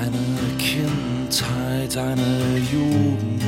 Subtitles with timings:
[0.00, 0.16] Eine
[0.56, 3.42] Kindheit, eine Jugend,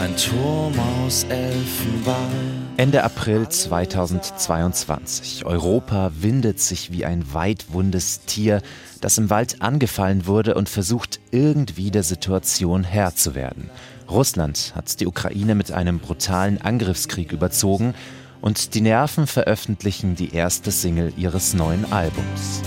[0.00, 2.66] ein Turm aus Elfenbein.
[2.76, 5.46] Ende April 2022.
[5.46, 8.60] Europa windet sich wie ein weitwundes Tier,
[9.00, 13.70] das im Wald angefallen wurde und versucht irgendwie der Situation Herr zu werden.
[14.10, 17.94] Russland hat die Ukraine mit einem brutalen Angriffskrieg überzogen
[18.40, 22.62] und die Nerven veröffentlichen die erste Single ihres neuen Albums.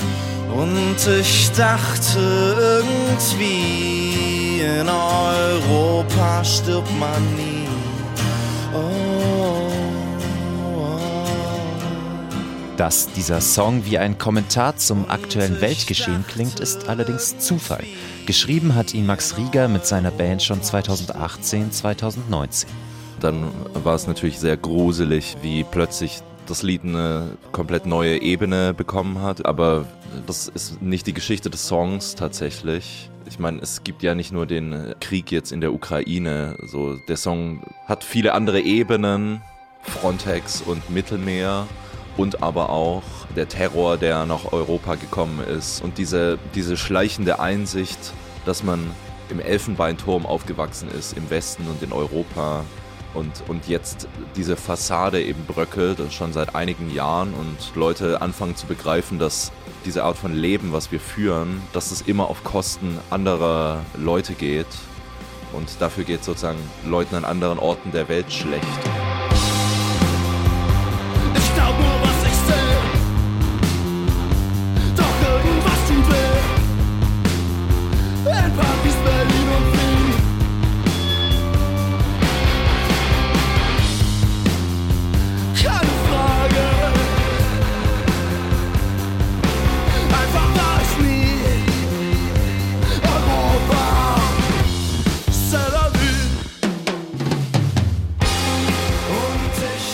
[0.56, 2.84] Und ich dachte
[3.20, 7.68] irgendwie, in Europa stirbt man nie.
[8.74, 9.71] Oh,
[10.75, 11.00] oh.
[12.78, 17.83] Dass dieser Song wie ein Kommentar zum aktuellen Weltgeschehen klingt, ist allerdings Zufall.
[18.28, 22.70] Geschrieben hat ihn Max Rieger mit seiner Band schon 2018, 2019.
[23.20, 29.21] Dann war es natürlich sehr gruselig, wie plötzlich das Lied eine komplett neue Ebene bekommen
[29.21, 29.46] hat.
[29.46, 29.86] Aber
[30.28, 33.09] das ist nicht die Geschichte des Songs tatsächlich.
[33.25, 36.58] Ich meine, es gibt ja nicht nur den Krieg jetzt in der Ukraine.
[36.66, 39.41] So, der Song hat viele andere Ebenen,
[39.81, 41.67] Frontex und Mittelmeer
[42.17, 43.03] und aber auch
[43.36, 48.14] der Terror, der nach Europa gekommen ist und diese, diese schleichende Einsicht,
[48.45, 48.91] dass man
[49.30, 52.64] im Elfenbeinturm aufgewachsen ist, im Westen und in Europa
[53.14, 58.66] und, und jetzt diese Fassade eben bröckelt, schon seit einigen Jahren und Leute anfangen zu
[58.66, 59.52] begreifen, dass
[59.86, 64.67] diese Art von Leben, was wir führen, dass es immer auf Kosten anderer Leute geht
[65.53, 69.02] und dafür geht sozusagen Leuten an anderen Orten der Welt schlecht.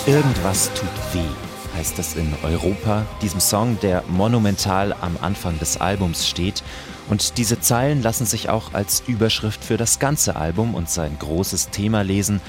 [0.09, 6.27] Irgendwas tut weh, heißt es in Europa, diesem Song, der monumental am Anfang des Albums
[6.27, 6.63] steht.
[7.09, 11.69] Und diese Zeilen lassen sich auch als Überschrift für das ganze Album und sein großes
[11.69, 12.41] Thema lesen,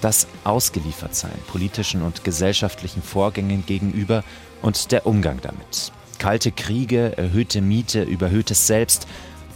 [0.00, 4.22] das Ausgeliefertsein politischen und gesellschaftlichen Vorgängen gegenüber
[4.62, 5.90] und der Umgang damit.
[6.20, 9.08] Kalte Kriege, erhöhte Miete, überhöhtes Selbst,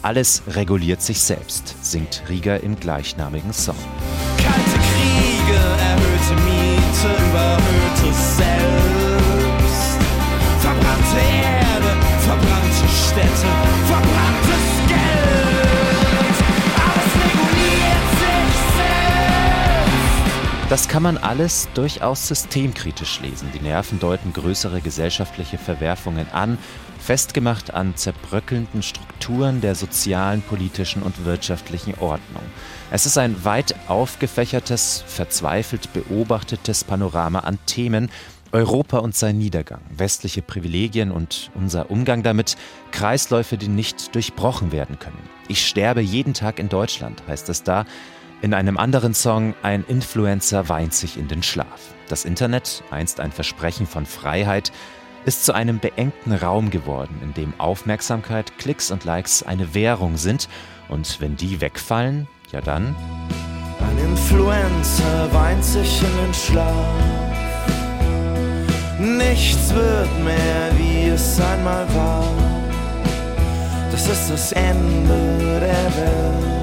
[0.02, 3.76] alles reguliert sich selbst, singt Rieger im gleichnamigen Song.
[20.72, 23.50] Das kann man alles durchaus systemkritisch lesen.
[23.52, 26.56] Die Nerven deuten größere gesellschaftliche Verwerfungen an,
[26.98, 32.42] festgemacht an zerbröckelnden Strukturen der sozialen, politischen und wirtschaftlichen Ordnung.
[32.90, 38.10] Es ist ein weit aufgefächertes, verzweifelt beobachtetes Panorama an Themen,
[38.50, 42.56] Europa und sein Niedergang, westliche Privilegien und unser Umgang damit,
[42.92, 45.28] Kreisläufe, die nicht durchbrochen werden können.
[45.48, 47.84] Ich sterbe jeden Tag in Deutschland, heißt es da.
[48.42, 51.94] In einem anderen Song Ein Influencer weint sich in den Schlaf.
[52.08, 54.72] Das Internet, einst ein Versprechen von Freiheit,
[55.24, 60.48] ist zu einem beengten Raum geworden, in dem Aufmerksamkeit, Klicks und Likes eine Währung sind.
[60.88, 62.96] Und wenn die wegfallen, ja dann.
[63.78, 66.86] Ein Influencer weint sich in den Schlaf.
[68.98, 72.24] Nichts wird mehr, wie es einmal war.
[73.92, 76.61] Das ist das Ende der Welt,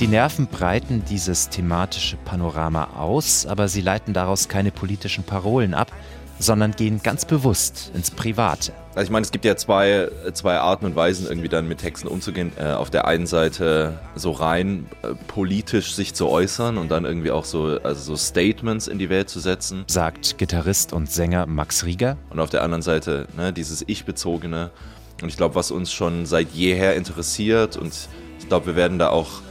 [0.00, 5.90] Die Nerven breiten dieses thematische Panorama aus, aber sie leiten daraus keine politischen Parolen ab,
[6.38, 8.72] sondern gehen ganz bewusst ins Private.
[8.94, 12.08] Also ich meine, es gibt ja zwei, zwei Arten und Weisen, irgendwie dann mit Texten
[12.08, 12.52] umzugehen.
[12.58, 17.30] Äh, auf der einen Seite so rein äh, politisch sich zu äußern und dann irgendwie
[17.30, 19.84] auch so, also so Statements in die Welt zu setzen.
[19.88, 22.16] Sagt Gitarrist und Sänger Max Rieger.
[22.30, 24.70] Und auf der anderen Seite ne, dieses Ich-Bezogene.
[25.22, 27.92] Und ich glaube, was uns schon seit jeher interessiert und
[28.38, 29.42] ich glaube, wir werden da auch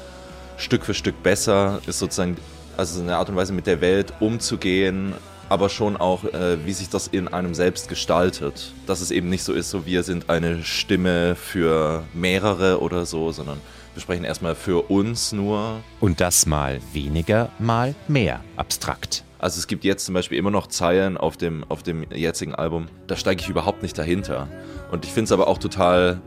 [0.57, 2.37] Stück für Stück besser, ist sozusagen
[2.77, 5.13] also eine Art und Weise mit der Welt umzugehen,
[5.49, 8.73] aber schon auch, äh, wie sich das in einem selbst gestaltet.
[8.85, 13.31] Dass es eben nicht so ist, so wir sind eine Stimme für mehrere oder so,
[13.31, 13.59] sondern
[13.93, 15.81] wir sprechen erstmal für uns nur.
[15.99, 19.23] Und das mal weniger, mal mehr abstrakt.
[19.39, 22.87] Also es gibt jetzt zum Beispiel immer noch Zeilen auf dem, auf dem jetzigen Album,
[23.05, 24.47] da steige ich überhaupt nicht dahinter.
[24.91, 26.21] Und ich finde es aber auch total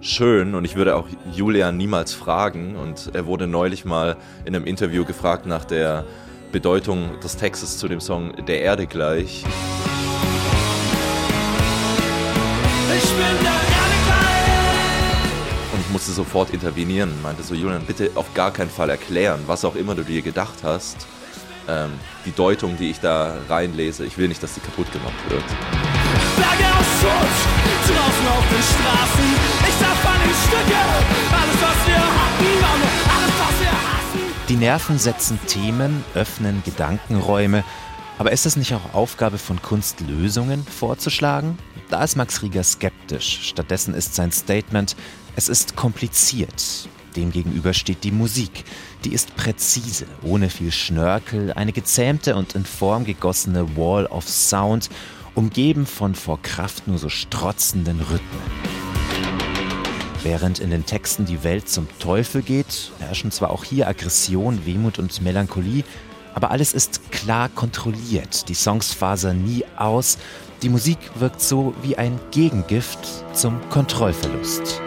[0.00, 4.64] schön und ich würde auch Julian niemals fragen und er wurde neulich mal in einem
[4.64, 6.04] Interview gefragt nach der
[6.50, 9.44] Bedeutung des Textes zu dem Song Der Erde gleich.
[12.96, 15.92] Ich bin der Erde gleich.
[15.92, 19.94] musste sofort intervenieren, meinte so, Julian, bitte auf gar keinen Fall erklären, was auch immer
[19.94, 21.06] du dir gedacht hast.
[21.68, 21.90] Ähm,
[22.24, 25.44] die Deutung, die ich da reinlese, ich will nicht, dass die kaputt gemacht wird.
[26.36, 27.38] Flagge aus Schutz,
[27.86, 29.24] draußen auf den Straßen,
[29.68, 30.80] ich zerfall in Stücke,
[31.30, 32.64] alles was wir hatten,
[33.16, 34.20] alles was wir hassen.
[34.48, 37.64] Die Nerven setzen Themen, öffnen Gedankenräume,
[38.18, 41.58] aber ist es nicht auch Aufgabe von Kunst, Lösungen vorzuschlagen?
[41.90, 43.40] Da ist Max Rieger skeptisch.
[43.42, 44.96] Stattdessen ist sein Statement,
[45.36, 46.88] es ist kompliziert.
[47.18, 48.64] Demgegenüber steht die Musik.
[49.04, 54.88] Die ist präzise, ohne viel Schnörkel, eine gezähmte und in Form gegossene Wall of Sound,
[55.34, 58.78] umgeben von vor Kraft nur so strotzenden Rhythmen.
[60.22, 65.00] Während in den Texten die Welt zum Teufel geht, herrschen zwar auch hier Aggression, Wehmut
[65.00, 65.82] und Melancholie,
[66.34, 70.18] aber alles ist klar kontrolliert, die Songs fasern nie aus,
[70.62, 73.00] die Musik wirkt so wie ein Gegengift
[73.32, 74.82] zum Kontrollverlust.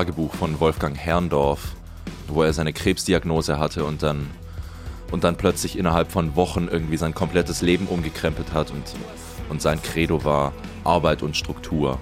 [0.00, 1.74] Tagebuch von Wolfgang Herrndorf,
[2.26, 4.30] wo er seine Krebsdiagnose hatte und dann,
[5.12, 8.82] und dann plötzlich innerhalb von Wochen irgendwie sein komplettes Leben umgekrempelt hat und,
[9.50, 10.54] und sein Credo war
[10.84, 11.98] Arbeit und Struktur.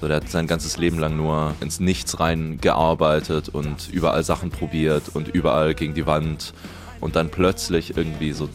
[0.00, 5.10] So, der hat sein ganzes Leben lang nur ins Nichts reingearbeitet und überall Sachen probiert
[5.12, 6.54] und überall gegen die Wand
[7.02, 8.48] und dann plötzlich irgendwie so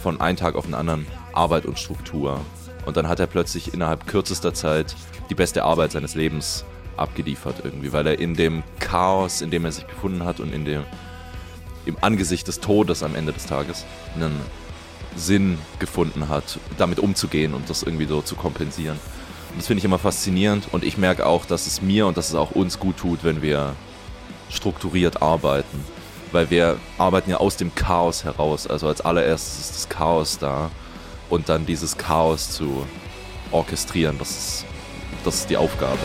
[0.00, 2.40] von einem Tag auf den anderen Arbeit und Struktur.
[2.86, 4.94] Und dann hat er plötzlich innerhalb kürzester Zeit
[5.30, 6.64] die beste Arbeit seines Lebens
[6.98, 10.64] abgeliefert irgendwie, weil er in dem Chaos, in dem er sich befunden hat und in
[10.64, 10.84] dem
[11.86, 14.38] im Angesicht des Todes am Ende des Tages einen
[15.16, 18.98] Sinn gefunden hat, damit umzugehen und das irgendwie so zu kompensieren.
[19.50, 22.28] Und das finde ich immer faszinierend und ich merke auch, dass es mir und dass
[22.28, 23.74] es auch uns gut tut, wenn wir
[24.50, 25.84] strukturiert arbeiten,
[26.32, 28.66] weil wir arbeiten ja aus dem Chaos heraus.
[28.66, 30.70] Also als allererstes ist das Chaos da
[31.30, 32.86] und dann dieses Chaos zu
[33.50, 34.64] orchestrieren, das ist,
[35.24, 35.98] das ist die Aufgabe.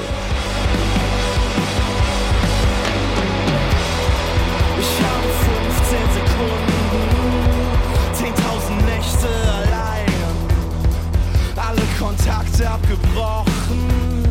[12.93, 14.23] Abgebrochen.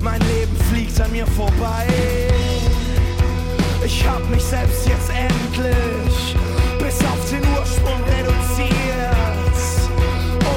[0.00, 1.86] Mein Leben fliegt an mir vorbei.
[3.84, 6.36] Ich hab mich selbst jetzt endlich
[6.78, 8.68] bis auf den Ursprung reduziert.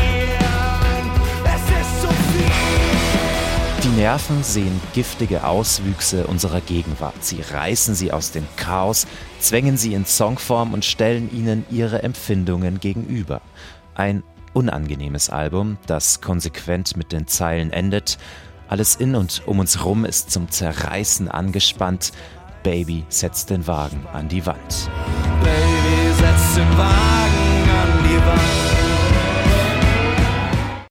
[1.46, 3.84] Es ist zu viel.
[3.84, 7.24] Die Nerven sehen giftige Auswüchse unserer Gegenwart.
[7.24, 9.06] Sie reißen sie aus dem Chaos,
[9.40, 13.42] zwängen sie in Songform und stellen ihnen ihre Empfindungen gegenüber.
[13.94, 14.24] Ein
[14.58, 18.18] unangenehmes Album, das konsequent mit den Zeilen endet:
[18.68, 22.12] Alles in und um uns rum ist zum Zerreißen angespannt.
[22.64, 24.90] Baby setzt den Wagen an die Wand.
[25.44, 28.77] Baby setzt den Wagen an die Wand.